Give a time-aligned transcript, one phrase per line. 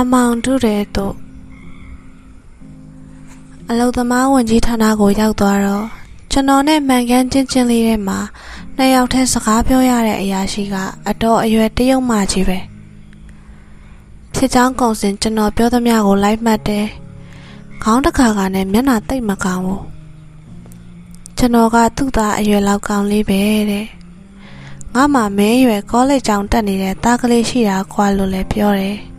[0.00, 1.14] အမောင်တုတဲ့တို့
[3.70, 5.86] အလုသမားဝန်ကြီးဌာနကိုရောက်သွားတော့
[6.30, 8.18] ကျွန်တော်နဲ့မှန်ကန်ချင်းချင်းလေးထဲမှာ
[8.76, 10.74] နှစ်ယောက်တည်းစကားပြောရတဲ့အရာရှိက
[11.08, 12.58] အတော်အရွယ်တရုတ်မှကြီးပဲ
[14.34, 16.86] ဖြစ်ချောင်းကုံစင်ကျွန်တော်ပြောသမျှကိုလိုက်မှတ်တယ်
[17.82, 19.84] ခေါင်းတစ်ခါကနဲ့မျက်နှာတိတ်မကောင်းဘူး
[21.38, 23.40] ကျွန်တော်ကသူ့သားအရွယ်လောက်ကောင်းလေးပဲ
[23.70, 23.86] တဲ့
[24.94, 28.98] ငါမှမဲရွယ်ကောလိပ်ကျောင်းတက်နေတဲ့တားကလေးရှိတာခွာလို့လည်းပြောတယ်။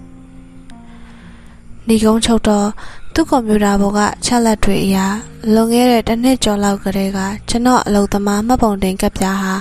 [1.87, 2.67] ညီကုန်းချုပ်တော့
[3.13, 5.05] သူ့ကွန်ပျူတာပေါ်ကချက်လက်တွေအရာ
[5.53, 9.53] လွန်ခဲ့တဲ့တစ်နှစ်ကျော်လောက်ကတည်းကကျွန်တော်အလုပ်သမားမှတ်ပုံတင်ကပ်ပြားဟာ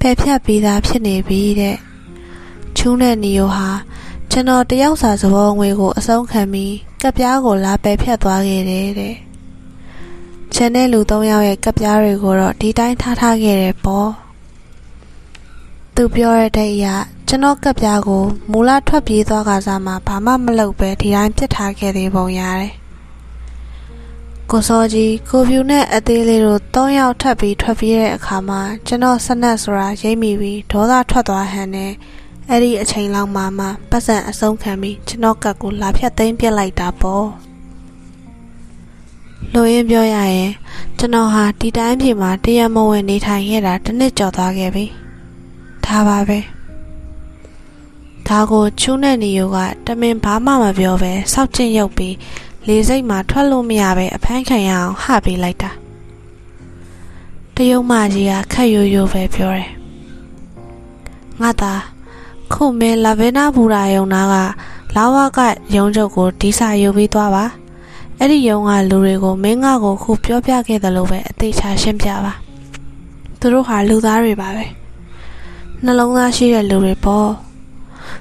[0.00, 1.76] ဖယ်ဖြတ်ပြီးသားဖြစ်နေပြီတဲ့။
[2.76, 3.68] ချူးတဲ့နီယိုဟာ
[4.30, 9.14] ကျွန်တော်တယောက်စာသဘောငွေကိုအဆုံးခံပြီးကပ်ပြားကိုလာပယ်ဖြတ်သွားခဲ့တယ်တဲ့။
[10.54, 14.10] ချန်တဲ့လူ၃ယောက်ရဲ့ကပ်ပြားတွေကိုတော့ဒီတိုင်းထားထားခဲ့တယ်ပေါ့။
[15.98, 16.94] သူပြောရတဲ့အရာ
[17.28, 22.72] ကျွန်တော်ကပ်ပြားကိုမူလထွက်ပြေးသွားကစားမှာဘာမှမလုပ်ပဲဒီတိုင်းပြစ်ထားခဲ့သေးပုံရတယ်။
[24.50, 31.92] ကိုစောကြီးကိုဖြူနဲ့အသေးလေးတို့၃ယောက်ထပ်ပြီးထွက်ပြေးတဲ့အခါမှာကျွန်တော်စနက်ဆိုတာရိပ်မိပြီးဒေါသထွက်သွားဟန်နဲ့
[32.48, 37.26] အဲ့ဒီအချိန်လောက်မှမှပတ်စံအဆုံးခံပြီးကျွန်တော်ကပ်ကိုလာဖြတ်သိမ်းပြစ်လိုက်တာပေါ့။
[39.54, 40.52] လိုရင်းပြောရရင်
[40.98, 44.86] ကျွန်တော်ဟာဒီတိုင်းပြည်မှာတရမဝင်နေထိုင်ခဲ့တာတစ်နှစ်ကျော်သွားခဲ့ပြီ။
[45.86, 46.38] ဒါပါပဲ
[48.28, 52.16] ဒါကိုချူးနဲ့နေယောကတမင်ဘာမှမပြောပဲစောက်ကျင့်ရုပ်ပြီး
[52.66, 55.70] လေစိတ်မှာထွက်လို့မရပဲအဖမ်းခံရအောင်ဟပေးလိုက်တာ
[57.56, 59.70] တယုံမကြီးကခက်ရိုးရိုးပဲပြောတယ်
[61.40, 61.72] ငါသာ
[62.52, 64.34] ခုမင်းလာဗေနာဘူရာယုံနာက
[64.96, 65.40] လာဝက
[65.76, 67.44] ယုံချုပ်ကိုဒီစာယူပြီးသွားပါ
[68.18, 72.32] အဲ့ဒီယုံကလူတွေကိုမင်းငါကိုခုပြောပြခဲ့တယ်လို့ပဲအသေးချာရှင်းပြပါ
[73.38, 74.66] သူတို့ဟာလူသားတွေပါပဲ
[75.84, 77.30] နှလုံးသားရှိတဲ့လူတွေပေါ့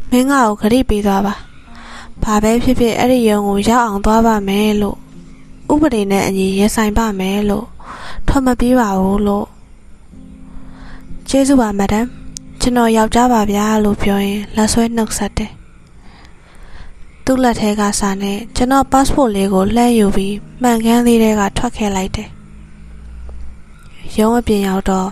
[0.09, 1.34] မင်းငါ့ကိုခရီးပေးသွားပါ
[2.23, 4.97] ဘာပဲဖြစ်ဖြစ်အဲ့ဒီရုံကိုရောက်အောင်သွားပါမယ်လို့
[5.74, 7.66] ဥပဒေနဲ့အညီရင်ဆိုင်ပါမယ်လို့
[8.28, 9.47] ထွက်မပြေးပါဘူးလို့
[11.30, 12.07] ကျေးဇူးပါမဒမ်
[12.62, 15.51] ကျွန်တော်ယောက်ျားပါဗျာလို့ပြောရင်လက်ဆွဲနှုတ်ဆက်တယ်
[17.25, 22.30] သူ့လက်ထဲကစာနဲ့ကျွန်တော် passport လေးကိုလှမ်းယူပြီးမှန်ကန်လေးတွေကထွက်ခဲ့လိုက်တယ်
[24.20, 25.10] ရုံးအပြင်ရောက်တော့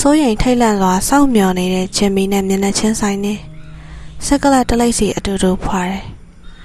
[0.00, 3.34] စိုးရိမ်ထိတ်လန့်စွာစောင့်မျှော်နေတဲ့ဂျင်မီနဲ့မျက်နှာချင်းဆိုင်နေ
[4.26, 6.04] စက်ကလတ်တလိပ်စီအတူတူဖွာတယ်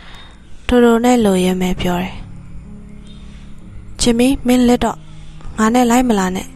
[0.67, 2.13] ။တူတူနဲ့လိုရဲမဲ့ပြောတယ်။
[4.01, 4.97] ဂျင်မီမင်းလက်တော့
[5.57, 6.47] ငါနဲ့လိုက်မလားနဲ့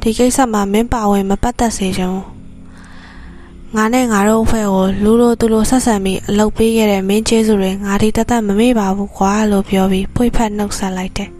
[0.00, 2.26] ဒီကိစ္စမှာမင်းပါဝင်မပတ်သက်စေချင်ဘူး။
[3.76, 11.30] ငါနဲ့ငါတို့အဖွဲ့ကိုလူလိုသူလိုဆက်ဆံပြီးအလုပ်ပေးခဲ့တဲ့မင်းကျေးဇူးတွေငါဒီတသက်မမေ့ပါဘူးကွာလို့ပြောပြီးဖွေဖက်နှုတ်ဆက်လိုက်တယ်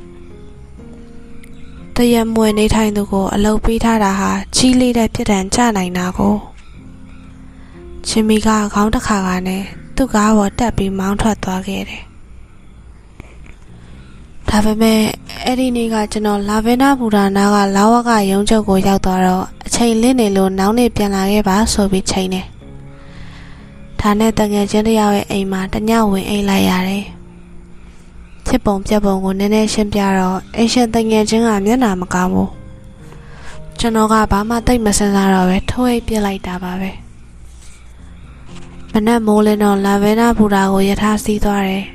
[2.01, 6.35] တရမွေနေထိုင်သူကို အလုပ်ပေးထားတာဟာကြီးလေးတဲ့ပြစ်ဒဏ်ကြနိုင်တာကို
[8.07, 9.63] ချင်းမီကခေါင်းတစ်ခါကနဲ့
[9.97, 12.03] သူ့ကားပေါ်တက်ပြီးမောင်းထွက်သွားခဲ့တယ်
[14.49, 15.01] ဒါပေမဲ့
[15.45, 22.47] အဲ့ဒီနေ့ကကျွန်တော်လာဗင်နာဘူဒါနာကလာဝကရုံးချုပ်ကိုရောက်သွားတော့အချိန်လင်းနေလို့နောက်နေ့ပြန်လာခဲ့ပါဆိုပြီးချိန်တယ်
[24.01, 27.05] ဒါနဲ့တငယ်ချင်းတယောက်ရဲ့အိမ်မှာတညဝင်အိမ်လိုက်ရတယ်
[28.51, 32.51] ဖြစ်ပုံပြက်ပုံကိုနည်းနည်းရှင်းပြတော့အရှင်တငယ်ချင်းကမျက်နာမကောင်းဘူး
[33.79, 36.91] ကျွန်တော်ကဘာမှသိမစင်စားတော့ပဲထိုးအိပ်ပြစ်လိုက်တာပါပဲ
[38.93, 41.87] မနက်မိုးလင်းတော့လာဗဲနာဘူရာကိုယထာစီးသွားတယ်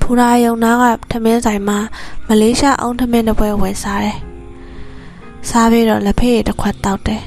[0.00, 1.78] ဘူရာယုံနာကထမင်းဆိုင်မှာ
[2.26, 4.18] မလေးရှားအောင်ထမင်းတစ်ပွဲဝယ်စားတယ်
[5.48, 7.22] စားပြီးတော့လက်ဖေးတစ်ခွက်တောက်တယ်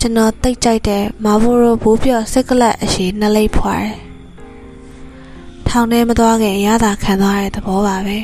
[0.00, 4.13] ကျွန်တော်တိတ်ကြိုက်တဲ့မာဘိုရိုဘူးပြော့စစ်ကလတ်အရှိနှလိပ်ဖွာတယ်
[5.76, 8.18] ထောင်ထဲမသွားခင်ရတာခံသွားတဲ့သဘောပါပဲ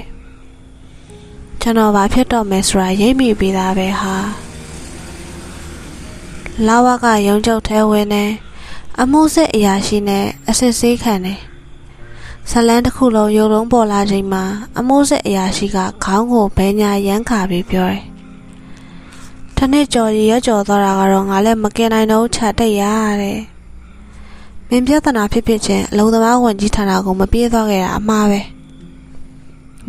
[1.61, 4.15] ကျွန်တော်ဘာဖြစ်တော့မယ်ဆိုတာရိပ်မိပြီးသားပဲဟာ
[6.67, 8.25] လာဝကရုံကျုပ်ထဲဝင်နေ
[9.01, 11.41] အမှုစစ်အရာရှိနဲ့အစစ်ဆေးခံတယ်
[12.51, 14.45] ဇလန်းတစ်ခုလုံးရုံလုံးပေါ်လာချိန်မှာ
[14.79, 18.05] အမိုးစစ်အရာရှိကခေါင်းကိုဘဲညာရမ်းခါပြီးပြောတယ်။
[19.57, 22.83] တနေ့ကြော်ရကြော်သွားတာကတော့ငါလည်းမကင်နိုင်တော့ချက်တိတ်ရ
[23.23, 23.41] တဲ့။
[24.73, 28.41] မင်းပြဿနာဖြစ်ဖြစ်ချင်းအလုံးသမားဝန်ကြီးဌာနကိုမပြေးသွားခဲ့တာအမှားပဲ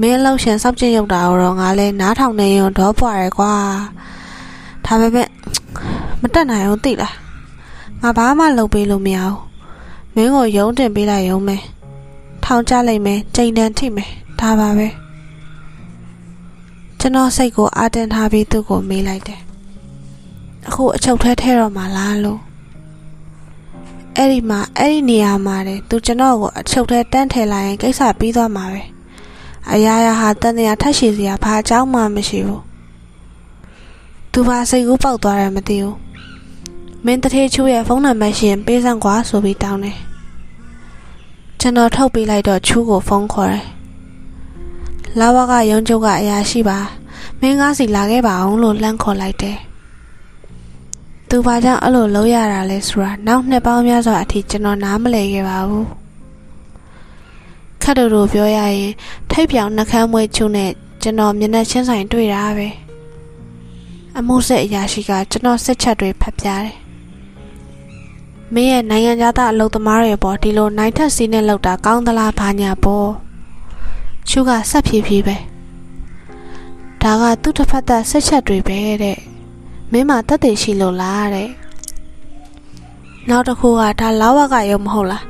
[0.01, 3.53] မင်းလောက်ရှင်စောက်ကျင်ရောက်တာတော့ငါလဲနားထောင်နေရင်တော့ပွားရဲကွာ
[4.85, 5.27] ဒါပေမဲ့
[6.21, 7.15] မတက်နိုင်အောင်သိလား
[8.01, 9.39] ငါဘာမှလုပ်ပေးလို့မရဘူး
[10.15, 11.57] မင်းကိုယုံတင်ပေးလိုက်ရုံပဲ
[12.43, 14.87] ထောင်ချလိုက်မယ်ချိန်တန်းထိမယ်ဒါပါပဲ
[16.99, 19.41] ကျွန်တော်စိတ်ကိုအာတင်ထားပြီးသူ့ကိုမေးလိုက်တယ်
[20.67, 22.39] အခုအချုပ်ထဲထဲတော့မှလားလို့
[24.17, 28.81] အဲ့ဒီမှာအဲ့ဒီနေရာမှာတဲ့သူကျွန်တော်ကိုအချုပ်ထဲတန်းထည့်လိုက်ရင်ကိစ္စပြီးသွားမှာပဲ
[29.71, 32.61] အရာရာဟာတန်တရားထက်ရှိစရာဘာအကြောင်းမှမရှိဘူး
[34.31, 35.97] သူပါစိတ်ကူးပေါက်သွားတယ်မသိဘူး
[37.05, 39.97] မင်းတထေးချူရဲ့ဖုန်းနံပါတ်ရှင်ပေးစမ်းကွာဆိုပြီးတောင်းတယ်
[41.59, 43.65] ကျွန်တော်ထုတ်ပေးလိုက်တော့ချူးကိုဖုန်းခေါ်တယ်
[45.19, 46.77] လာဝကရုံချုပ်ကအရာရှိပါ
[47.39, 49.57] မင်းကားစီလာခဲ့ပါအောင်လို့လှမ်းခေါ်လိုက်တယ်
[51.33, 55.87] သူဘာကြောင့်အဲ့လိုလုပ်ရတာလဲဆိုတာနောက်နှစ်ပေါင်းများစွာအထိကျွန်တော်နားမလည်ခဲ့ပါဘူး
[57.81, 58.91] ခတ်တူတူပြောရရင်
[59.31, 62.67] ထိပ်ပြောင်နှကမ်းမွေးချုံနဲ့ကျွန်တော်မျက်နှာချင်းဆိုင်တွေ့တာပဲ
[64.17, 66.73] အမှုစစ်အရာရှိကကျွန်တော်စစ်ချက်တွေဖတ်ပြတယ်
[68.53, 73.09] မင်းရဲ့နိုင်ငံသားအလုပ်သမားတွေပေါ်ဒီလိုနိုင်ထက်စီးနဲ့လောက်တာကောင်းသလားဘာညာပေါ်
[74.29, 75.37] ချူကဆက်ဖြည်းဖြည်းပဲ
[77.01, 79.30] ဒါကသူ့တစ်ဖက်သက်စစ်ချက်တွေပဲတဲ့
[79.91, 81.49] မင်းမတက်တည်ရှိလို့လားတဲ့
[83.29, 85.23] နောက်တစ်ခုကဒါလောက်ဝကရုံမဟုတ်လား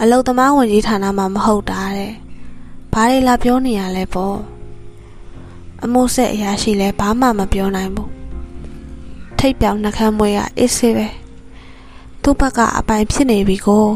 [0.00, 2.12] အလုသမားဝင်ကြီးဌာနမှာမဟုတ်တာတဲ့
[2.92, 4.36] ဘာတွေလာပြောနေရလဲပေါ့
[5.84, 8.10] အမိုးဆက်အရာရှိလဲဘာမှမပြောနိုင်ဘူး
[9.38, 11.08] ထိတ်ပြောင်နှကမ်းမွေးကအေးဆေးပဲ
[12.22, 13.86] သူ့ဘက်ကအပိုင်ဖြစ်နေပြီကို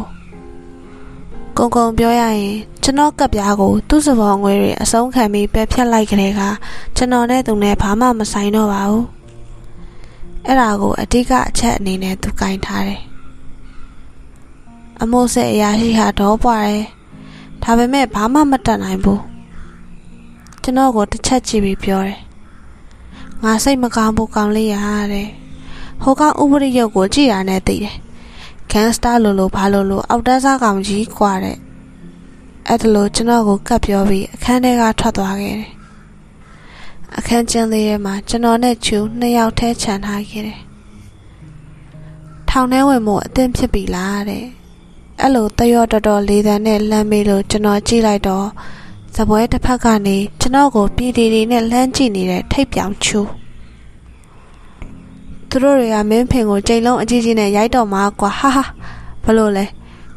[1.59, 6.41] ကုံကုံပြောရရင်ကျွန်တော်ကပ်ပြားကိုသူ့စပေါ်ငွေတွေအဆုံးခံပြီးပယ်ဖြတ်လိုက်ကြတဲ့က
[6.97, 9.05] ကျွန်တော်နဲ့သူနဲ့ဘာမှမဆိုင်တော့ပါဘူး
[10.47, 13.03] အဲ့ဒါကိုအတိကအချက်အနေနဲ့သူကင်ထားတယ်
[15.03, 16.85] အမိုးဆက်အရာရှိဟာတော့ပွားတယ်
[17.63, 19.23] ဒါပေမဲ့ဘာမှမတတ်နိုင်ဘူး
[20.63, 22.21] ကျွန်တော်ကိုတစ်ချက်ကြည့်ပြီးပြောတယ်
[23.43, 24.77] ငါစိတ်မကောင်းဘူးကောင်းလေးရ
[25.13, 25.29] တဲ့
[26.03, 27.97] ဟိုကောင်ဥပဒေရုပ်ကိုကြည့်ရနဲ့သိတယ်
[28.71, 31.59] ဂန်စတာလိုလိုဘာလိုလိုအောက်တန်းစားကောင်ကြီးကွာတဲ့
[32.69, 35.74] အဲ့ဒါလိုကျွန်တော်ကိုကပ်ပြောပြီးအခန်းထဲကထွက်သွားခဲ့တယ်
[37.19, 40.61] အခန်းကျင်းလေးထဲမှာကျွန်တော်နဲ့ချူနှစ်ယောက်ထဲခြံထားခဲ့တယ်
[42.49, 44.45] ထောင်ထဲဝင်မှုအသင့်ဖြစ်ပြီလားတဲ့
[45.21, 48.47] အဲ့လိုတရော့တော်တော်လေးတန်းနဲ့လှမ်းမေးလို့ကျွန်တော်ကြည့်လိုက်တော့
[49.17, 53.21] ဇပွဲတစ်ဖက်ကနေကျွန်တော်ကိုပြည်တီတီနဲ့လှမ်းကြည့်နေတဲ့ထိတ်ပြောင်ချူ
[55.49, 58.65] သူတို့တွေကမင်းဖင်ကိုကြိမ်လုံးအကြီးကြီးနဲ့ရိုက်တော့မှာကွာဟာဟာ
[59.25, 59.65] ဘလို့လဲ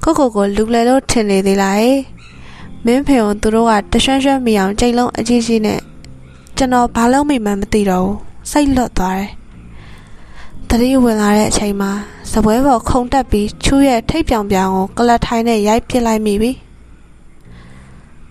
[0.04, 1.76] ကိုကိုကိုလူလေလို့ထင်နေသေးလား
[2.86, 5.80] မင်းဖင်ကိုသူတို့ကတရွှန်းရွှန်းမိအောင်ကြိမ်လုံးအကြီးကြီးနဲ့
[6.60, 8.18] ကျွန်တော်ဘာလို့မိမှန်းမသိတော့ဘူး
[8.52, 9.32] စိတ်လွတ်သွားတယ်
[10.70, 11.92] တတိဝင်လာတဲ့အချိန်မှာ
[12.32, 16.52] စပွဲပေါ်ခုံတက်ပြီးချူးရဲ့ထိတ်ပြောင်ပြောင်ကိုကလတ်ထိုင်းနဲ့ရိုက်ပစ်လိုက်မိပြီ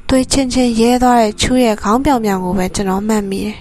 [0.08, 3.58] သွေးချင်းချင်းရဲသွားတဲ့ချူးရဲ့ခေါင်းပြောင်ပြောင်ကိုပဲကျွန်တော်မှတ်မိတယ်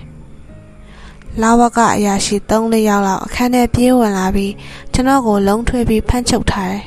[1.42, 4.54] လာဝကအရာရှိ၃-၄ယောက်လောက်အခန်းထဲပြေးဝင်လာပြီး
[4.94, 6.84] ကျွန်တော်ကိုလုံးထွေးပြီးဖမ်းချုပ်ထားတယ်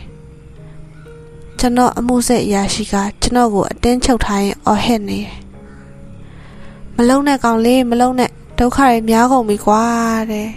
[1.58, 5.47] ကျွန်တော်အမှုစစ်အရာရှိကကျွန်တော်ကိုအတင်းချုပ်ထားရင်အော်ဟစ်နေတယ်
[7.00, 9.84] မလုံးနဲ့ကောင်လေးမလုံးနဲ့ဒုက္ခတွေများကုန်ပြီကွာ
[10.32, 10.48] တဲ့